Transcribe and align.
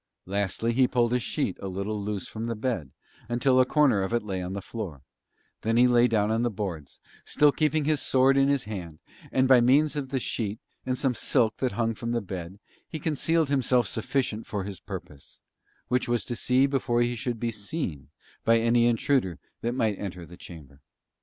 Lastly 0.25 0.73
he 0.73 0.87
pulled 0.87 1.13
a 1.13 1.19
sheet 1.19 1.59
a 1.59 1.67
little 1.67 2.01
loose 2.01 2.27
from 2.27 2.47
the 2.47 2.55
bed, 2.55 2.89
until 3.29 3.59
a 3.59 3.67
corner 3.67 4.01
of 4.01 4.13
it 4.15 4.23
lay 4.23 4.41
on 4.41 4.53
the 4.53 4.59
floor; 4.63 5.03
then 5.61 5.77
he 5.77 5.87
lay 5.87 6.07
down 6.07 6.31
on 6.31 6.41
the 6.41 6.49
boards, 6.49 6.99
still 7.23 7.51
keeping 7.51 7.85
his 7.85 8.01
sword 8.01 8.35
in 8.35 8.47
his 8.47 8.63
hand, 8.63 8.97
and 9.31 9.47
by 9.47 9.61
means 9.61 9.95
of 9.95 10.09
the 10.09 10.17
sheet 10.17 10.57
and 10.87 10.97
some 10.97 11.13
silk 11.13 11.57
that 11.57 11.73
hung 11.73 11.93
from 11.93 12.13
the 12.13 12.19
bed, 12.21 12.59
he 12.89 12.97
concealed 12.97 13.49
himself 13.49 13.87
sufficient 13.87 14.47
for 14.47 14.63
his 14.63 14.79
purpose, 14.79 15.39
which 15.87 16.07
was 16.07 16.25
to 16.25 16.35
see 16.35 16.65
before 16.65 17.03
he 17.03 17.15
should 17.15 17.39
be 17.39 17.51
seen 17.51 18.07
by 18.43 18.57
any 18.57 18.87
intruder 18.87 19.37
that 19.61 19.75
might 19.75 19.99
enter 19.99 20.25
that 20.25 20.39
chamber. 20.39 20.81